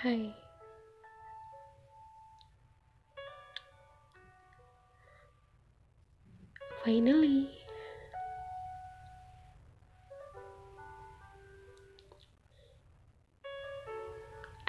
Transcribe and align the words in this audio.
Hai. 0.00 0.32
Finally. 6.80 7.52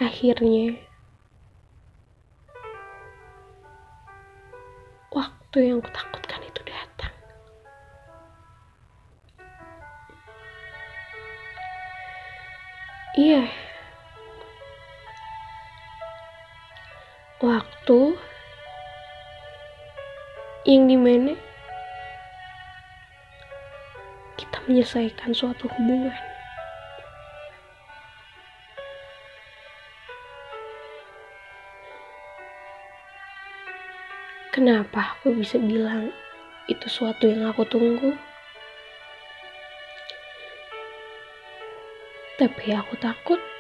Akhirnya. 0.04 0.76
Waktu 5.16 5.58
yang 5.64 5.80
kutakutkan 5.80 6.44
itu 6.44 6.62
datang. 6.68 7.16
Iya. 13.16 13.48
Waktu 13.48 13.61
yang 20.72 20.88
di 20.88 20.96
mana 20.96 21.36
kita 24.40 24.64
menyelesaikan 24.72 25.36
suatu 25.36 25.68
hubungan. 25.68 26.16
Kenapa 34.56 35.20
aku 35.20 35.36
bisa 35.36 35.60
bilang 35.60 36.16
itu 36.72 36.88
suatu 36.88 37.28
yang 37.28 37.52
aku 37.52 37.68
tunggu? 37.68 38.16
Tapi 42.40 42.72
aku 42.72 42.96
takut 42.96 43.51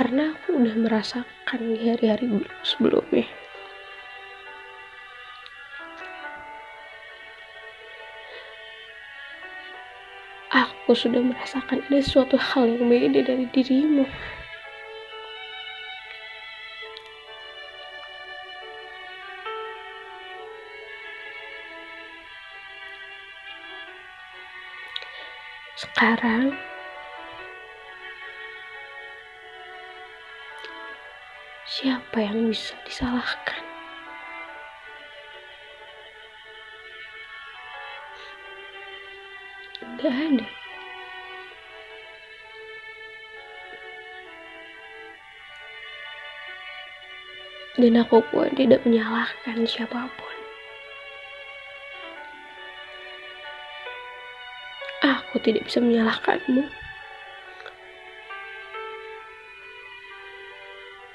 karena 0.00 0.32
aku 0.32 0.56
udah 0.56 0.76
merasakan 0.80 1.60
di 1.76 1.92
hari-hari 1.92 2.24
sebelumnya. 2.64 3.28
Aku 10.56 10.96
sudah 10.96 11.20
merasakan 11.20 11.84
ada 11.84 12.00
suatu 12.00 12.40
hal 12.40 12.80
yang 12.80 12.88
beda 12.88 13.28
dari 13.28 13.44
dirimu. 13.52 14.08
Sekarang 25.76 26.56
siapa 31.70 32.18
yang 32.18 32.50
bisa 32.50 32.74
disalahkan? 32.82 33.62
Gak 40.02 40.10
ada. 40.10 40.48
Dan 47.78 47.96
aku 48.02 48.18
pun 48.34 48.50
tidak 48.58 48.82
menyalahkan 48.82 49.62
siapa 49.62 50.10
pun. 50.18 50.36
Aku 55.06 55.38
tidak 55.38 55.70
bisa 55.70 55.78
menyalahkanmu. 55.78 56.89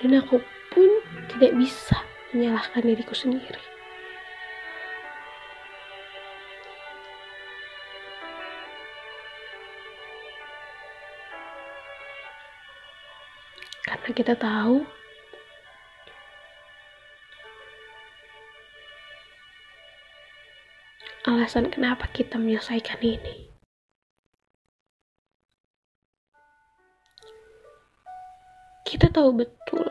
Dan 0.06 0.22
aku 0.22 0.38
pun 0.70 0.90
tidak 1.34 1.58
bisa 1.58 1.98
menyalahkan 2.30 2.86
diriku 2.86 3.18
sendiri. 3.18 3.58
Karena 13.82 14.10
kita 14.14 14.38
tahu 14.38 14.86
alasan 21.26 21.74
kenapa 21.74 22.06
kita 22.14 22.38
menyelesaikan 22.38 23.02
ini. 23.02 23.55
Kita 28.86 29.10
tahu 29.10 29.34
betul 29.34 29.90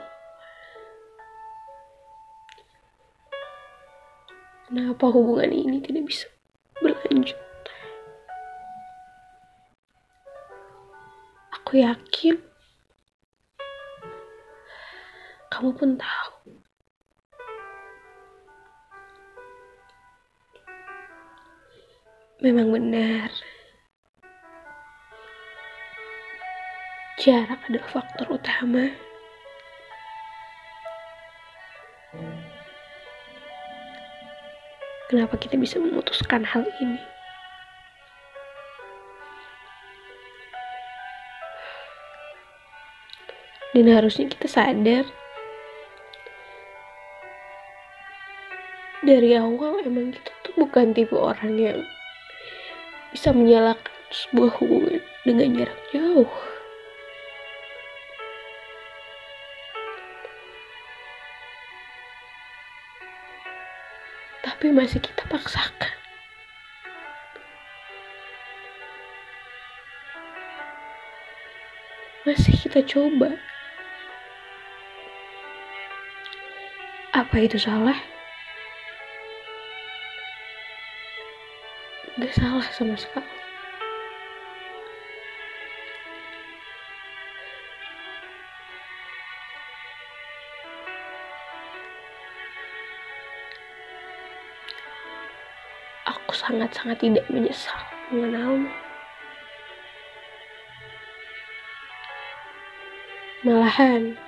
kenapa 4.75 5.07
hubungan 5.07 5.55
ini 5.55 5.79
tidak 5.83 6.03
bisa 6.11 6.27
berlanjut. 6.83 7.39
Aku 11.55 11.79
yakin 11.79 12.39
kamu 15.55 15.71
pun 15.79 15.91
tahu. 15.95 16.59
Memang 22.43 22.75
benar. 22.75 23.31
Jarak 27.25 27.57
adalah 27.73 27.89
faktor 27.89 28.37
utama. 28.37 28.85
Kenapa 35.09 35.41
kita 35.41 35.57
bisa 35.57 35.81
memutuskan 35.81 36.45
hal 36.45 36.69
ini? 36.85 37.01
Dan 43.73 43.89
harusnya 43.89 44.29
kita 44.29 44.45
sadar 44.45 45.09
dari 49.01 49.33
awal 49.33 49.81
emang 49.81 50.13
kita 50.13 50.29
tuh 50.45 50.53
bukan 50.61 50.93
tipe 50.93 51.17
orang 51.17 51.57
yang 51.57 51.81
bisa 53.17 53.33
menyalakan 53.33 53.97
sebuah 54.13 54.61
hubungan 54.61 55.01
dengan 55.25 55.49
jarak 55.57 55.81
jauh. 55.89 56.54
Tapi 64.65 64.73
masih 64.73 64.97
kita 64.97 65.29
paksakan. 65.29 65.93
Masih 72.25 72.57
kita 72.57 72.81
coba. 72.89 73.37
Apa 77.13 77.45
itu 77.45 77.61
salah? 77.61 78.01
Gak 82.17 82.33
salah 82.33 82.65
sama 82.73 82.97
sekali. 82.97 83.44
Sangat-sangat 96.35 96.99
tidak 96.99 97.23
menyesal 97.31 97.79
mengenalmu. 98.11 98.67
Malahan, 103.47 104.19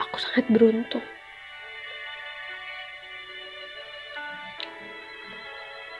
aku 0.00 0.16
sangat 0.16 0.48
beruntung. 0.48 1.04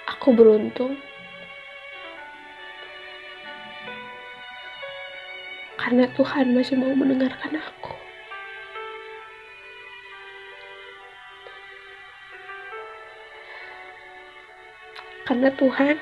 Aku 0.08 0.32
beruntung 0.32 0.96
karena 5.76 6.08
Tuhan 6.16 6.56
masih 6.56 6.80
mau 6.80 6.96
mendengarkan 6.96 7.60
aku. 7.60 8.09
karena 15.28 15.48
Tuhan 15.54 15.96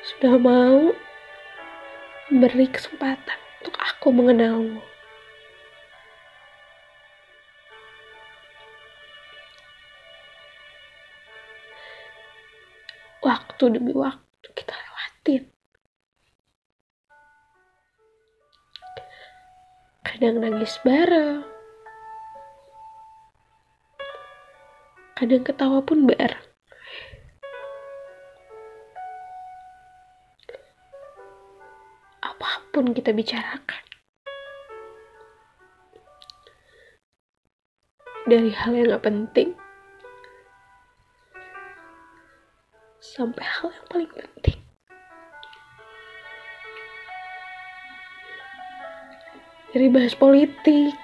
sudah 0.00 0.36
mau 0.36 0.92
beri 2.28 2.68
kesempatan 2.68 3.38
untuk 3.60 3.74
aku 3.80 4.08
mengenalmu. 4.12 4.82
Waktu 13.20 13.64
demi 13.76 13.92
waktu 13.92 14.48
kita 14.56 14.72
lewatin. 14.72 15.42
Kadang 20.00 20.40
nangis 20.40 20.80
bareng, 20.80 21.44
Kadang 25.20 25.44
ketawa 25.44 25.84
pun 25.84 26.08
bareng. 26.08 26.46
Apa 32.24 32.64
pun 32.72 32.96
kita 32.96 33.12
bicarakan. 33.12 33.84
Dari 38.24 38.48
hal 38.48 38.72
yang 38.72 38.96
gak 38.96 39.04
penting 39.04 39.52
sampai 43.04 43.44
hal 43.44 43.68
yang 43.68 43.86
paling 43.92 44.12
penting. 44.16 44.58
Dari 49.76 49.88
bahas 49.92 50.16
politik, 50.16 50.96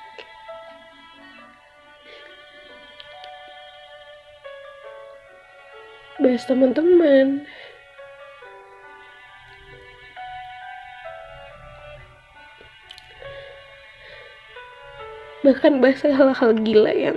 bahas 6.36 6.52
teman-teman, 6.52 7.48
bahkan 15.40 15.80
bahas 15.80 16.04
hal-hal 16.04 16.52
gila 16.60 16.92
yang 16.92 17.16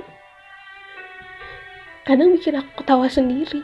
kadang 2.08 2.32
bikin 2.32 2.64
aku 2.64 2.80
ketawa 2.80 3.12
sendiri. 3.12 3.60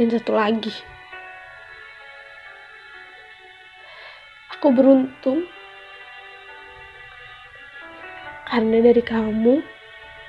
Dan 0.00 0.08
satu 0.08 0.32
lagi, 0.32 0.72
aku 4.70 4.86
beruntung 4.86 5.50
karena 8.46 8.86
dari 8.86 9.02
kamu 9.02 9.58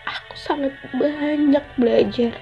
aku 0.09 0.33
sangat 0.33 0.73
banyak 0.97 1.61
belajar. 1.77 2.33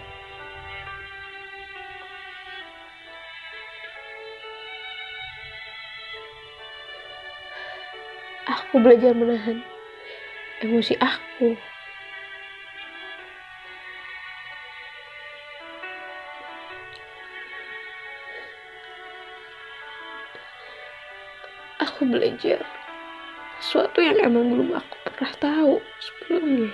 Aku 8.47 8.79
belajar 8.79 9.11
menahan 9.11 9.59
emosi 10.63 10.95
aku. 11.03 11.59
Belajar 22.09 22.65
sesuatu 23.59 23.99
yang 23.99 24.17
emang 24.23 24.49
belum 24.55 24.71
aku 24.71 24.95
pernah 25.03 25.33
tahu 25.37 25.73
sebelumnya. 25.99 26.71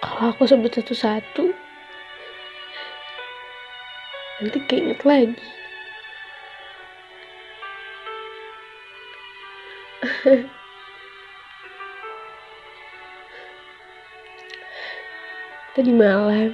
Kalau 0.00 0.32
aku 0.32 0.48
sebut 0.48 0.72
satu-satu, 0.72 1.52
nanti 4.40 4.58
keinget 4.64 5.04
lagi. 5.04 5.36
Tadi 15.80 15.96
malam, 15.96 16.52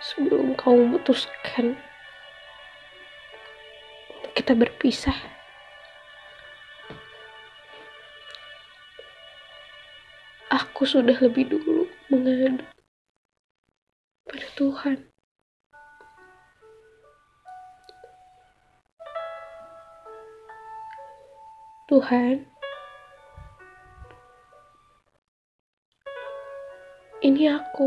sebelum 0.00 0.56
kau 0.56 0.72
memutuskan 0.72 1.76
kita 4.32 4.56
berpisah, 4.56 5.12
aku 10.48 10.88
sudah 10.88 11.20
lebih 11.20 11.52
dulu 11.52 11.84
mengadu 12.08 12.64
pada 14.24 14.48
Tuhan. 14.56 14.96
Tuhan, 21.92 22.51
ini 27.22 27.46
aku. 27.46 27.86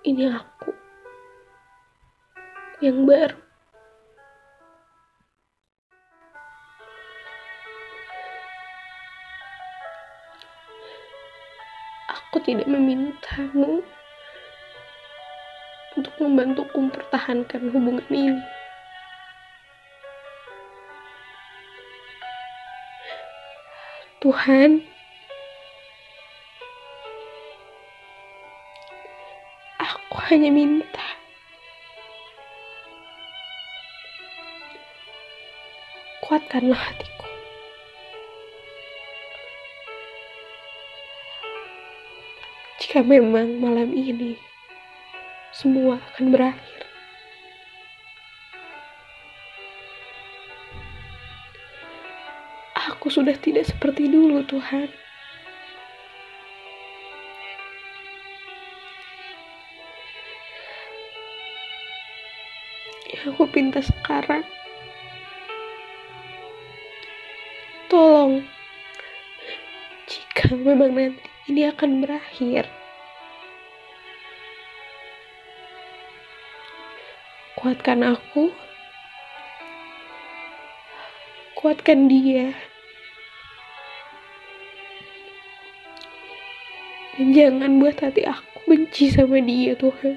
Ini 0.00 0.32
aku 0.32 0.72
yang 2.80 3.04
baru. 3.04 3.36
Aku 12.08 12.40
tidak 12.40 12.64
memintamu 12.64 13.84
untuk 16.00 16.14
membantuku 16.16 16.80
mempertahankan 16.80 17.68
hubungan 17.76 18.08
ini. 18.08 18.59
Tuhan, 24.30 24.86
aku 29.82 30.16
hanya 30.30 30.54
minta 30.54 31.18
kuatkanlah 36.22 36.78
hatiku. 36.78 37.26
Jika 42.78 43.02
memang 43.02 43.58
malam 43.58 43.90
ini 43.90 44.38
semua 45.50 45.98
akan 46.14 46.30
berakhir. 46.30 46.69
Sudah 53.10 53.34
tidak 53.34 53.66
seperti 53.66 54.06
dulu, 54.06 54.46
Tuhan. 54.46 54.86
Yang 63.10 63.24
aku 63.34 63.44
pinta 63.50 63.82
sekarang, 63.82 64.46
tolong, 67.90 68.46
jika 70.06 70.54
memang 70.54 70.94
nanti 70.94 71.26
ini 71.50 71.66
akan 71.66 72.06
berakhir, 72.06 72.70
kuatkan 77.58 78.06
aku, 78.06 78.54
kuatkan 81.58 82.06
dia. 82.06 82.69
Dan 87.20 87.36
jangan 87.36 87.84
buat 87.84 88.00
hati 88.00 88.24
aku 88.24 88.64
benci 88.64 89.12
sama 89.12 89.44
dia, 89.44 89.76
Tuhan. 89.76 90.16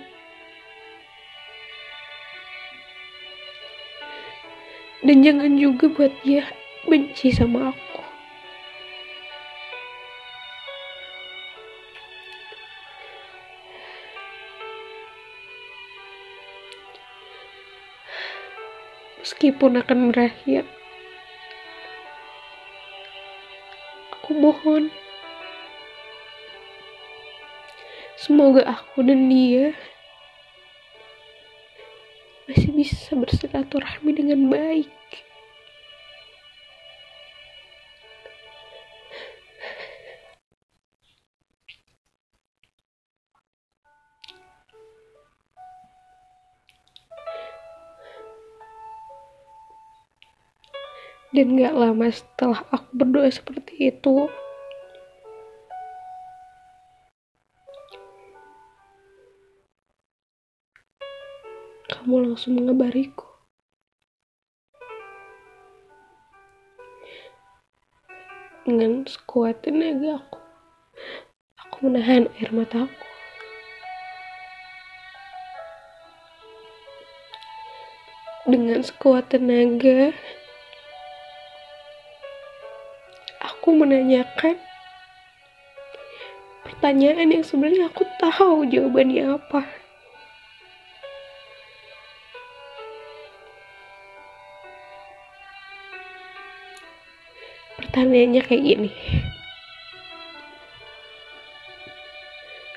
Dan 5.04 5.20
jangan 5.20 5.52
juga 5.60 5.92
buat 5.92 6.16
dia 6.24 6.48
benci 6.88 7.36
sama 7.36 7.76
aku. 7.76 8.00
Meskipun 19.20 19.84
akan 19.84 20.16
berakhir, 20.16 20.64
aku 24.16 24.32
mohon 24.40 24.88
Semoga 28.24 28.64
aku 28.64 29.04
dan 29.04 29.28
dia 29.28 29.76
masih 32.48 32.72
bisa 32.72 33.20
bersilaturahmi 33.20 34.16
dengan 34.16 34.48
baik. 34.48 34.88
Dan 51.36 51.60
gak 51.60 51.76
lama 51.76 52.08
setelah 52.08 52.64
aku 52.72 52.88
berdoa 52.96 53.28
seperti 53.28 53.92
itu, 53.92 54.32
kamu 62.14 62.30
langsung 62.30 62.54
mengabariku. 62.62 63.26
Dengan 68.70 69.02
sekuat 69.10 69.66
tenaga 69.66 70.22
aku, 70.22 70.38
aku 71.58 71.78
menahan 71.90 72.30
air 72.38 72.54
mataku. 72.54 73.02
Dengan 78.46 78.86
sekuat 78.86 79.34
tenaga, 79.34 80.14
aku 83.42 83.74
menanyakan 83.74 84.62
pertanyaan 86.62 87.26
yang 87.26 87.42
sebenarnya 87.42 87.90
aku 87.90 88.06
tahu 88.22 88.70
jawabannya 88.70 89.34
apa. 89.34 89.83
Pertanyaannya 97.84 98.42
kayak 98.48 98.64
gini. 98.64 98.92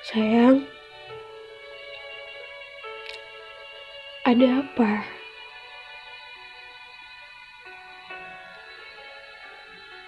Sayang, 0.03 0.67
ada 4.27 4.67
apa? 4.67 4.91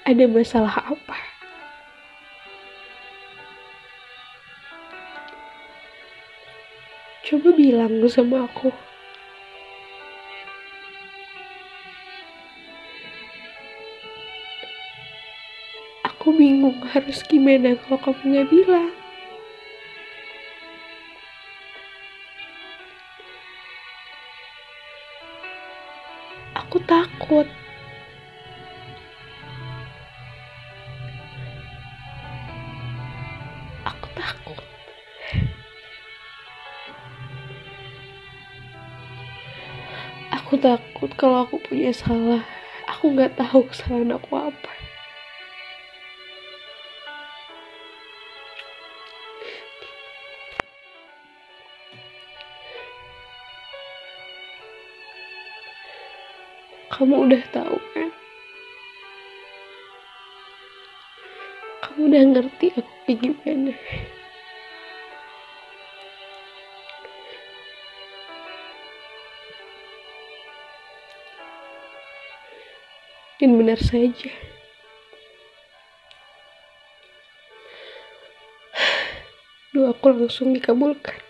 Ada 0.03 0.25
masalah 0.27 0.75
apa? 0.83 1.19
Coba 7.23 7.53
bilang 7.55 8.03
sama 8.11 8.51
aku. 8.51 8.88
Aku 16.29 16.37
bingung 16.37 16.85
harus 16.85 17.25
gimana 17.25 17.73
kalau 17.89 17.97
kamu 18.05 18.21
nggak 18.21 18.49
bilang. 18.53 18.93
Aku 26.53 26.77
takut. 26.85 27.49
Aku 33.89 34.09
takut. 34.13 34.61
Aku 40.37 40.53
takut 40.61 41.11
kalau 41.17 41.49
aku 41.49 41.57
punya 41.57 41.89
salah. 41.97 42.45
Aku 42.85 43.17
nggak 43.17 43.41
tahu 43.41 43.65
kesalahan 43.73 44.13
aku 44.21 44.37
Kamu 56.99 57.31
udah 57.31 57.43
tahu 57.55 57.79
kan? 57.95 58.11
Kamu 61.79 62.11
udah 62.11 62.23
ngerti 62.27 62.75
aku 62.75 62.93
kayak 63.07 63.19
gimana. 63.23 63.73
Dan 73.39 73.51
benar 73.63 73.79
saja. 73.79 74.35
Doaku 79.71 80.07
langsung 80.19 80.51
dikabulkan. 80.51 81.28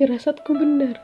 Firasatku 0.00 0.56
benar. 0.56 0.96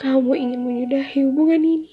Kamu 0.00 0.32
ingin 0.32 0.64
menyudahi 0.64 1.28
hubungan 1.28 1.60
ini. 1.60 1.92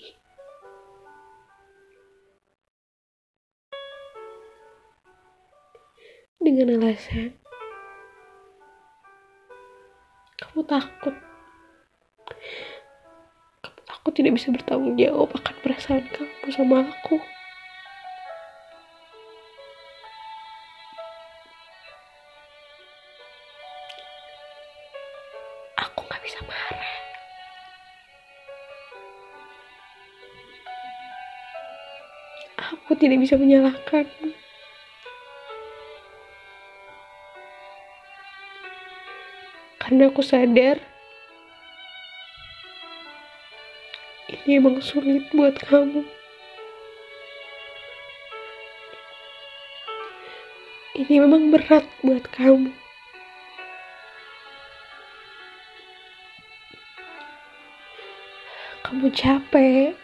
Dengan 6.40 6.80
alasan 6.80 7.36
kamu 10.40 10.64
takut. 10.64 11.16
Aku 13.92 14.08
tidak 14.16 14.40
bisa 14.40 14.56
bertanggung 14.56 14.96
jawab 14.96 15.36
akan 15.36 15.56
perasaan 15.60 16.08
kamu 16.16 16.48
sama 16.48 16.88
aku. 16.88 17.20
Bisa 26.34 26.50
marah. 26.50 26.94
Aku 32.74 32.98
tidak 32.98 33.22
bisa 33.22 33.38
menyalahkan. 33.38 34.10
Karena 39.78 40.10
aku 40.10 40.26
sadar 40.26 40.82
ini 44.26 44.58
emang 44.58 44.82
sulit 44.82 45.30
buat 45.38 45.54
kamu. 45.70 46.02
Ini 50.98 51.14
memang 51.22 51.54
berat 51.54 51.86
buat 52.02 52.26
kamu. 52.34 52.83
Kamu 59.04 59.20
capek. 59.20 60.00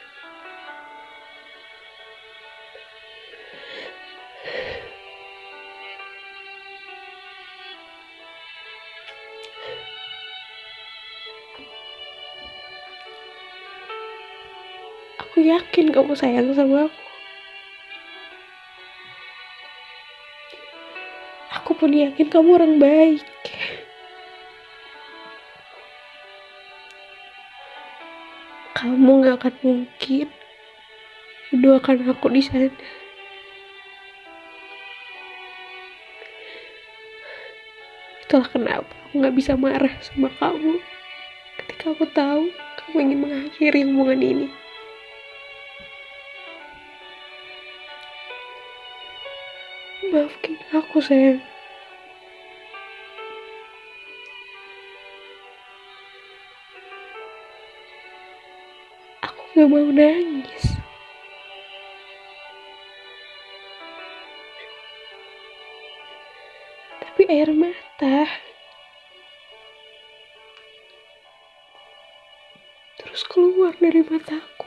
Aku 15.15 15.47
yakin 15.47 15.95
kamu 15.95 16.19
sayang 16.19 16.51
sama 16.51 16.91
aku. 16.91 17.03
Aku 21.55 21.71
pun 21.71 21.95
yakin 21.95 22.27
kamu 22.27 22.49
orang 22.51 22.75
baik. 22.83 23.28
Kamu 28.79 29.27
gak 29.27 29.43
akan 29.43 29.55
mungkin 29.59 30.31
mendoakan 31.51 32.07
aku 32.07 32.31
di 32.31 32.39
sana. 32.39 32.71
Itulah 38.23 38.47
kenapa 38.47 38.87
aku 38.87 39.19
gak 39.19 39.35
bisa 39.35 39.59
marah 39.59 39.91
sama 39.99 40.31
kamu 40.39 40.79
ketika 41.59 41.91
aku 41.91 42.07
tahu 42.15 42.47
kamu 42.79 42.95
ingin 43.03 43.19
mengakhiri 43.19 43.83
hubungan 43.83 44.23
ini. 44.23 44.47
Maafkan 50.07 50.55
aku 50.71 51.03
sayang. 51.03 51.43
Gak 59.59 59.67
mau 59.67 59.91
nangis. 59.91 60.79
Tapi 67.03 67.21
air 67.27 67.51
mata 67.51 68.23
terus 73.03 73.27
keluar 73.27 73.75
dari 73.83 73.99
mataku. 74.07 74.58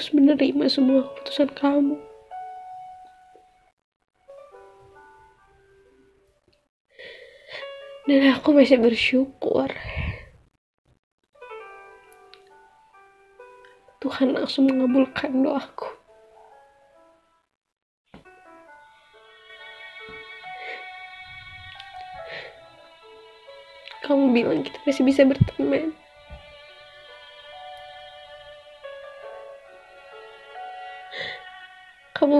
Harus 0.00 0.16
menerima 0.16 0.64
semua 0.72 1.04
keputusan 1.12 1.52
kamu. 1.52 2.00
Dan 8.08 8.32
aku 8.32 8.56
masih 8.56 8.80
bersyukur. 8.80 9.68
Tuhan 14.00 14.32
langsung 14.32 14.72
mengabulkan 14.72 15.36
doaku. 15.36 15.92
Kamu 24.08 24.32
bilang 24.32 24.64
kita 24.64 24.80
masih 24.88 25.04
bisa 25.04 25.28
berteman. 25.28 25.92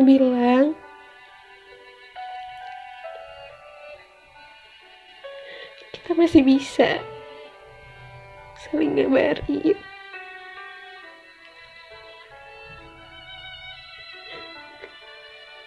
Bilang 0.00 0.72
kita 5.92 6.16
masih 6.16 6.40
bisa 6.40 6.98
saling 8.64 8.96
ngabarin. 8.96 9.76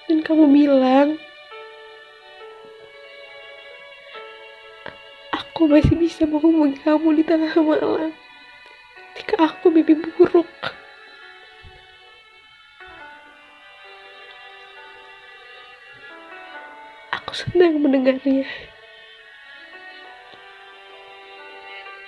Dan 0.10 0.20
kamu 0.26 0.50
bilang 0.50 1.22
aku 5.30 5.70
masih 5.70 5.94
bisa 5.96 6.26
menghubungi 6.26 6.82
kamu 6.82 7.22
di 7.22 7.24
tengah 7.24 7.54
malam 7.62 8.12
ketika 9.14 9.46
aku 9.46 9.70
mimpi 9.70 9.94
buruk. 9.94 10.50
Aku 17.54 17.62
senang 17.62 17.86
mendengarnya. 17.86 18.50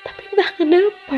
Tapi 0.01 0.21
entah 0.33 0.49
kenapa. 0.57 1.17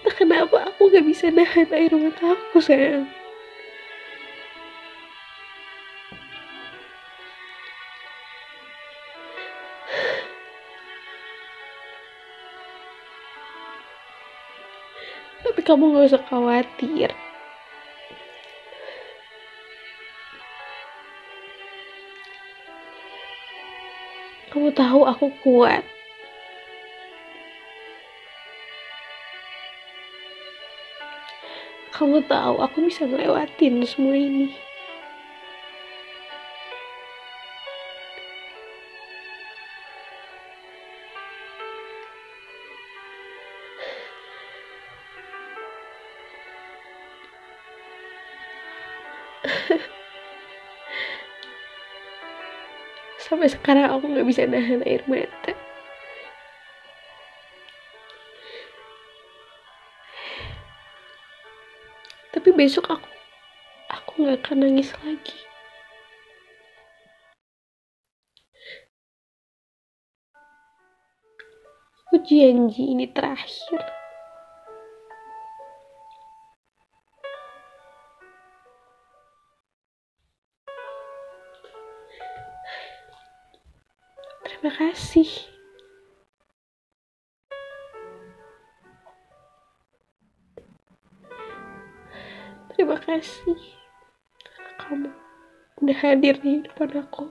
Entah 0.00 0.14
kenapa 0.16 0.56
aku 0.72 0.88
gak 0.88 1.04
bisa 1.04 1.28
nahan 1.28 1.68
air 1.76 1.92
mataku 1.92 2.56
sayang. 2.56 3.04
Tapi 15.44 15.60
kamu 15.60 16.00
gak 16.00 16.16
usah 16.16 16.24
khawatir. 16.32 17.12
Tahu 24.78 25.02
aku 25.02 25.26
kuat. 25.42 25.82
Kamu 31.90 32.22
tahu 32.30 32.62
aku 32.62 32.86
bisa 32.86 33.10
ngelewatin 33.10 33.82
semua 33.82 34.14
ini. 34.14 34.54
Sampai 53.28 53.52
sekarang 53.52 53.92
aku 53.92 54.08
gak 54.08 54.24
bisa 54.24 54.48
nahan 54.48 54.80
air 54.88 55.04
mata. 55.04 55.52
Tapi 62.32 62.48
besok 62.56 62.88
aku 62.88 63.10
aku 63.92 64.24
gak 64.24 64.40
akan 64.40 64.56
nangis 64.64 64.96
lagi. 65.04 65.36
Aku 72.08 72.24
janji 72.24 72.96
ini 72.96 73.04
terakhir. 73.12 73.97
Kasih. 84.78 85.26
Terima 92.78 92.94
kasih. 93.02 93.58
Kamu 94.78 95.10
udah 95.82 95.98
hadir 95.98 96.38
di 96.38 96.62
depan 96.62 96.94
aku. 96.94 97.26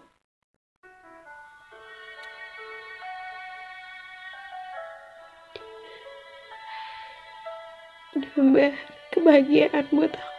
Udah 8.11 8.75
kebahagiaan 9.15 9.87
buat 9.95 10.11
aku. 10.11 10.36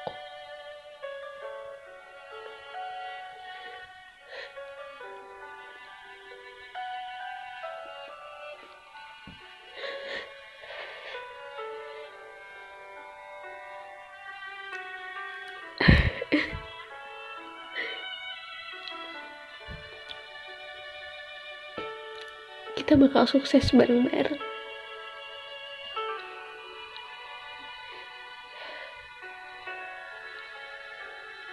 Bakal 22.99 23.31
sukses 23.31 23.71
bareng-bareng. 23.71 24.43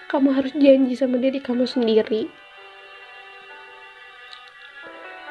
Kamu 0.09 0.33
harus 0.33 0.57
janji 0.57 0.97
sama 0.97 1.21
diri 1.21 1.37
kamu 1.37 1.69
sendiri. 1.69 2.33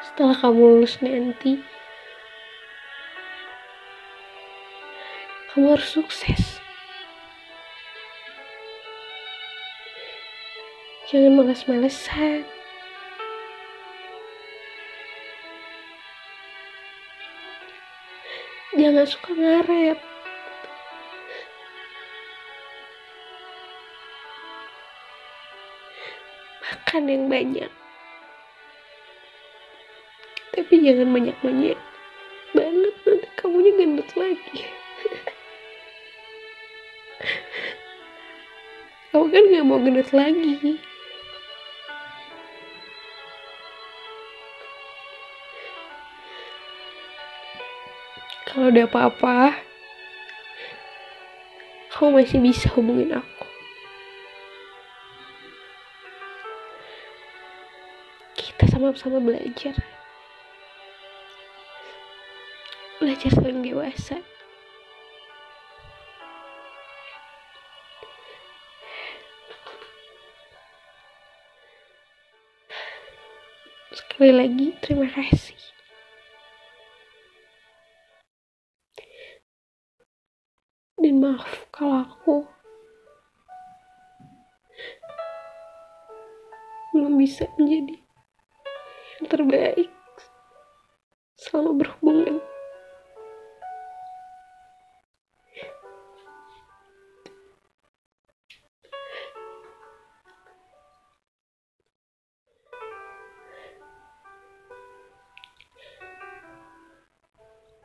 Setelah 0.07 0.39
kamu 0.39 0.79
lulus 0.79 1.03
nanti, 1.03 1.59
kamu 5.51 5.75
harus 5.75 5.99
sukses. 5.99 6.63
Jangan 11.11 11.43
malas-malesan. 11.43 12.54
Jangan 18.95 19.11
suka 19.11 19.35
ngaret. 19.35 19.99
Makan 26.63 27.03
yang 27.11 27.27
banyak. 27.27 27.67
Tapi 30.55 30.73
jangan 30.79 31.11
banyak-banyak. 31.11 31.75
Banget 32.55 32.95
nanti 33.03 33.27
kamunya 33.35 33.75
gendut 33.75 34.07
lagi. 34.15 34.63
Kamu 39.11 39.27
kan 39.27 39.43
gak 39.43 39.67
mau 39.67 39.83
gendut 39.83 40.07
lagi. 40.15 40.79
Kalau 48.55 48.71
ada 48.71 48.87
apa-apa 48.87 49.51
kamu 51.91 52.23
masih 52.23 52.39
bisa 52.39 52.71
hubungin 52.71 53.11
aku. 53.11 53.47
Kita 58.39 58.63
sama-sama 58.71 59.19
belajar. 59.19 59.75
Belajar 63.03 63.31
saling 63.35 63.59
dewasa. 63.59 64.23
Sekali 73.91 74.31
lagi 74.31 74.71
terima 74.79 75.11
kasih 75.11 75.74
dan 81.05 81.21
maaf 81.21 81.69
kalau 81.69 82.01
aku 82.01 82.35
belum 86.97 87.13
bisa 87.21 87.45
menjadi 87.61 88.01
yang 89.21 89.25
terbaik 89.29 89.93
selama 91.37 91.77
berhubungan 91.77 92.41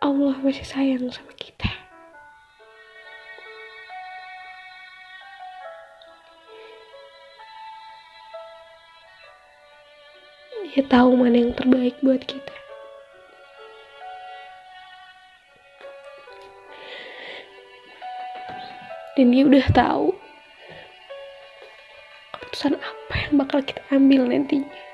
Allah 0.01 0.41
masih 0.41 0.65
sayang 0.65 1.13
sama 1.13 1.37
kita. 1.37 1.60
Tahu 10.91 11.15
mana 11.15 11.39
yang 11.39 11.55
terbaik 11.55 11.95
buat 12.03 12.19
kita. 12.27 12.55
Dan 19.15 19.31
dia 19.31 19.47
udah 19.47 19.67
tahu 19.71 20.11
keputusan 22.35 22.75
apa 22.75 23.15
yang 23.15 23.33
bakal 23.39 23.63
kita 23.63 23.83
ambil 23.95 24.27
nantinya. 24.27 24.91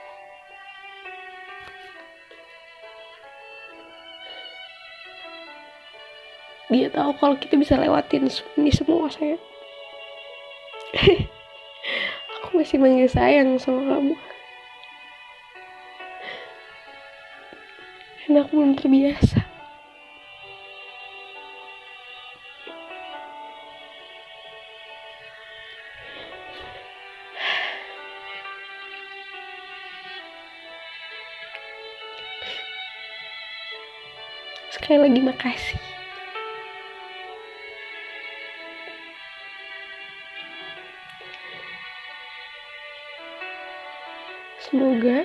dia 6.67 6.91
tahu 6.91 7.15
kalau 7.23 7.39
kita 7.39 7.55
bisa 7.55 7.79
lewatin 7.79 8.27
ini 8.59 8.75
semua 8.75 9.07
saya 9.07 9.39
aku 12.43 12.59
masih 12.59 12.83
manggil 12.83 13.07
sayang 13.07 13.55
sama 13.63 13.87
kamu 13.87 14.19
dan 18.27 18.43
aku 18.43 18.59
belum 18.59 18.75
terbiasa. 18.75 19.39
Sekali 34.75 34.99
lagi 35.07 35.21
makasih. 35.23 35.79
Semoga 44.67 45.23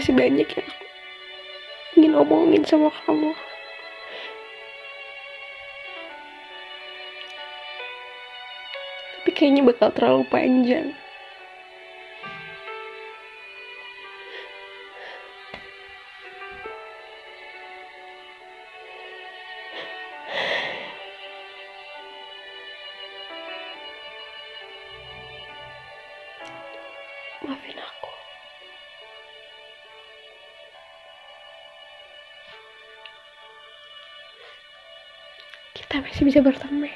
masih 0.00 0.16
banyak 0.16 0.48
yang 0.48 0.64
aku 0.64 0.86
ingin 1.92 2.12
omongin 2.16 2.64
sama 2.64 2.88
kamu. 3.04 3.36
Tapi 9.20 9.30
kayaknya 9.36 9.62
bakal 9.68 9.92
terlalu 9.92 10.24
panjang. 10.32 10.96
Kita 35.74 36.02
masih 36.02 36.26
bisa 36.26 36.42
berteman. 36.42 36.90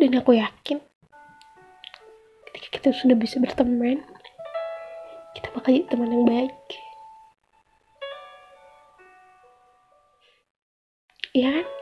Dan 0.00 0.16
aku 0.16 0.32
yakin 0.32 0.80
ketika 2.48 2.68
kita 2.72 2.88
sudah 2.96 3.16
bisa 3.16 3.36
berteman, 3.36 4.00
kita 5.36 5.48
bakal 5.52 5.76
jadi 5.76 5.86
teman 5.92 6.12
yang 6.12 6.24
baik. 6.24 6.56
Iya 11.36 11.48
kan? 11.52 11.66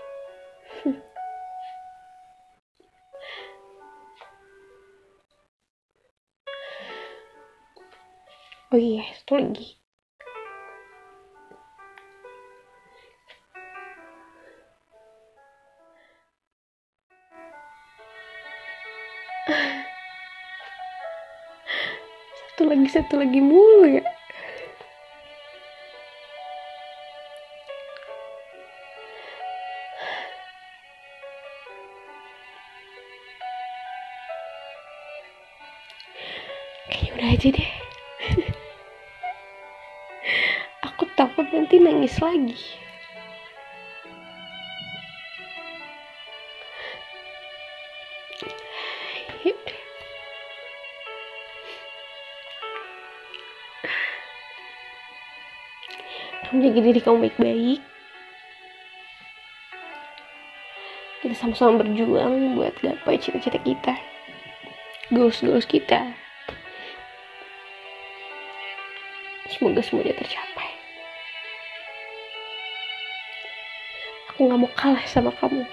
Oh 8.69 8.77
iya, 8.77 9.01
satu 9.17 9.41
lagi. 9.41 9.78
Lagi, 22.89 23.05
satu 23.05 23.21
lagi 23.21 23.45
mulu 23.45 23.85
ya. 23.85 24.01
Kayaknya 36.89 37.13
udah 37.13 37.29
aja 37.29 37.49
deh. 37.53 37.71
Aku 40.89 41.05
takut 41.13 41.45
nanti 41.53 41.77
nangis 41.77 42.17
lagi. 42.25 42.88
Jaga 56.69 56.85
diri 56.85 57.01
kamu 57.01 57.25
baik-baik. 57.25 57.81
Kita 61.25 61.33
sama-sama 61.33 61.81
berjuang 61.81 62.61
buat 62.61 62.77
gapai 62.85 63.17
cita-cita 63.17 63.57
kita. 63.65 63.97
Goals-goals 65.09 65.65
kita. 65.65 66.13
Semoga 69.49 69.81
semuanya 69.81 70.13
tercapai. 70.13 70.69
Aku 74.37 74.45
gak 74.45 74.61
mau 74.61 74.69
kalah 74.77 75.09
sama 75.09 75.33
kamu. 75.41 75.65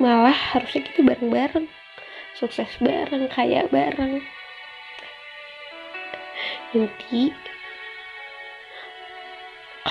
Malah 0.00 0.56
harusnya 0.56 0.80
kita 0.88 1.04
bareng-bareng. 1.04 1.68
Sukses 2.40 2.72
bareng, 2.80 3.28
kaya 3.28 3.68
bareng. 3.68 4.24
Nanti 6.72 7.36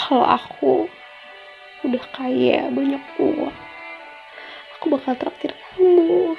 kalau 0.07 0.23
aku 0.23 0.87
udah 1.83 2.03
kaya 2.15 2.71
banyak 2.71 3.03
uang 3.19 3.67
aku 4.77 4.93
bakal 4.93 5.17
traktir 5.19 5.51
kamu. 5.51 6.37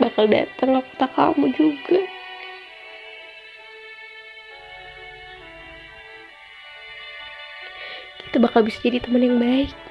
Bakal 0.00 0.24
datang 0.32 0.80
ke 0.80 0.82
kota 0.82 1.06
kamu 1.12 1.46
juga. 1.54 2.00
Kita 8.24 8.36
bakal 8.40 8.64
bisa 8.64 8.80
jadi 8.80 8.98
teman 9.04 9.22
yang 9.22 9.36
baik. 9.36 9.89